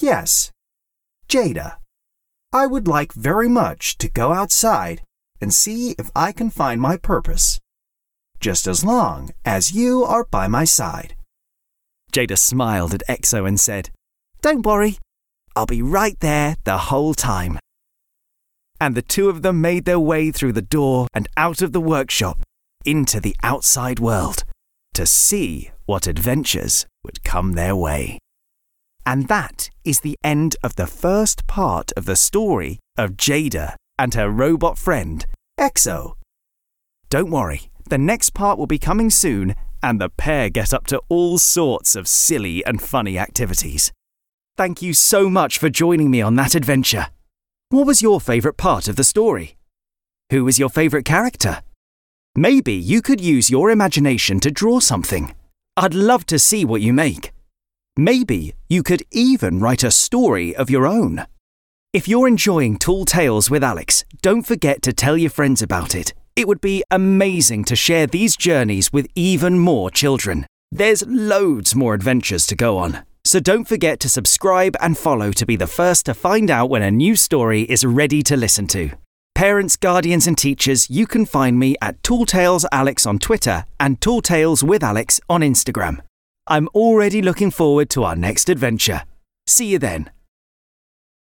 Yes, 0.00 0.50
Jada. 1.28 1.76
I 2.52 2.66
would 2.66 2.86
like 2.86 3.12
very 3.12 3.48
much 3.48 3.98
to 3.98 4.08
go 4.08 4.32
outside 4.32 5.02
and 5.40 5.52
see 5.52 5.94
if 5.98 6.10
I 6.14 6.32
can 6.32 6.50
find 6.50 6.80
my 6.80 6.96
purpose 6.96 7.58
just 8.40 8.66
as 8.66 8.84
long 8.84 9.30
as 9.44 9.72
you 9.72 10.04
are 10.04 10.24
by 10.24 10.46
my 10.46 10.64
side. 10.64 11.16
Jada 12.12 12.38
smiled 12.38 12.94
at 12.94 13.02
Exo 13.08 13.46
and 13.46 13.58
said, 13.58 13.90
Don't 14.42 14.64
worry, 14.64 14.98
I'll 15.54 15.66
be 15.66 15.82
right 15.82 16.18
there 16.20 16.56
the 16.64 16.78
whole 16.78 17.14
time. 17.14 17.58
And 18.80 18.94
the 18.94 19.02
two 19.02 19.28
of 19.28 19.42
them 19.42 19.60
made 19.60 19.84
their 19.86 19.98
way 19.98 20.30
through 20.30 20.52
the 20.52 20.62
door 20.62 21.08
and 21.14 21.28
out 21.36 21.62
of 21.62 21.72
the 21.72 21.80
workshop 21.80 22.40
into 22.84 23.20
the 23.20 23.34
outside 23.42 23.98
world 23.98 24.44
to 24.94 25.06
see 25.06 25.70
what 25.86 26.06
adventures 26.06 26.86
would 27.04 27.24
come 27.24 27.52
their 27.52 27.74
way. 27.74 28.18
And 29.04 29.28
that 29.28 29.70
is 29.84 30.00
the 30.00 30.16
end 30.24 30.56
of 30.62 30.76
the 30.76 30.86
first 30.86 31.46
part 31.46 31.92
of 31.96 32.06
the 32.06 32.16
story 32.16 32.80
of 32.96 33.12
Jada 33.12 33.76
and 33.98 34.14
her 34.14 34.28
robot 34.28 34.78
friend, 34.78 35.24
Exo. 35.58 36.14
Don't 37.08 37.30
worry, 37.30 37.70
the 37.88 37.98
next 37.98 38.30
part 38.30 38.58
will 38.58 38.66
be 38.66 38.78
coming 38.78 39.10
soon, 39.10 39.54
and 39.82 40.00
the 40.00 40.08
pair 40.08 40.50
get 40.50 40.74
up 40.74 40.86
to 40.88 41.00
all 41.08 41.38
sorts 41.38 41.94
of 41.94 42.08
silly 42.08 42.64
and 42.64 42.82
funny 42.82 43.16
activities. 43.18 43.92
Thank 44.56 44.80
you 44.80 44.94
so 44.94 45.28
much 45.28 45.58
for 45.58 45.68
joining 45.68 46.10
me 46.10 46.22
on 46.22 46.36
that 46.36 46.54
adventure. 46.54 47.08
What 47.68 47.86
was 47.86 48.00
your 48.00 48.22
favourite 48.22 48.56
part 48.56 48.88
of 48.88 48.96
the 48.96 49.04
story? 49.04 49.58
Who 50.30 50.46
was 50.46 50.58
your 50.58 50.70
favourite 50.70 51.04
character? 51.04 51.60
Maybe 52.34 52.72
you 52.72 53.02
could 53.02 53.20
use 53.20 53.50
your 53.50 53.70
imagination 53.70 54.40
to 54.40 54.50
draw 54.50 54.80
something. 54.80 55.34
I'd 55.76 55.92
love 55.92 56.24
to 56.26 56.38
see 56.38 56.64
what 56.64 56.80
you 56.80 56.94
make. 56.94 57.32
Maybe 57.98 58.54
you 58.66 58.82
could 58.82 59.02
even 59.10 59.60
write 59.60 59.84
a 59.84 59.90
story 59.90 60.56
of 60.56 60.70
your 60.70 60.86
own. 60.86 61.26
If 61.92 62.08
you're 62.08 62.26
enjoying 62.26 62.78
Tall 62.78 63.04
Tales 63.04 63.50
with 63.50 63.62
Alex, 63.62 64.04
don't 64.22 64.46
forget 64.46 64.80
to 64.82 64.94
tell 64.94 65.18
your 65.18 65.30
friends 65.30 65.60
about 65.60 65.94
it. 65.94 66.14
It 66.34 66.48
would 66.48 66.62
be 66.62 66.82
amazing 66.90 67.64
to 67.64 67.76
share 67.76 68.06
these 68.06 68.38
journeys 68.38 68.90
with 68.90 69.06
even 69.14 69.58
more 69.58 69.90
children. 69.90 70.46
There's 70.72 71.06
loads 71.06 71.74
more 71.74 71.92
adventures 71.92 72.46
to 72.46 72.56
go 72.56 72.78
on. 72.78 73.04
So 73.26 73.40
don't 73.40 73.64
forget 73.64 73.98
to 74.00 74.08
subscribe 74.08 74.76
and 74.80 74.96
follow 74.96 75.32
to 75.32 75.44
be 75.44 75.56
the 75.56 75.66
first 75.66 76.06
to 76.06 76.14
find 76.14 76.48
out 76.48 76.70
when 76.70 76.82
a 76.82 76.92
new 76.92 77.16
story 77.16 77.62
is 77.62 77.84
ready 77.84 78.22
to 78.22 78.36
listen 78.36 78.68
to. 78.68 78.90
Parents, 79.34 79.74
guardians, 79.74 80.28
and 80.28 80.38
teachers, 80.38 80.88
you 80.88 81.08
can 81.08 81.26
find 81.26 81.58
me 81.58 81.74
at 81.82 82.00
Tall 82.04 82.24
Tales 82.24 82.64
Alex 82.70 83.04
on 83.04 83.18
Twitter 83.18 83.64
and 83.80 84.00
Tall 84.00 84.22
Tales 84.22 84.62
with 84.62 84.84
Alex 84.84 85.20
on 85.28 85.40
Instagram. 85.40 85.98
I'm 86.46 86.68
already 86.68 87.20
looking 87.20 87.50
forward 87.50 87.90
to 87.90 88.04
our 88.04 88.14
next 88.14 88.48
adventure. 88.48 89.02
See 89.48 89.66
you 89.66 89.80
then. 89.80 90.08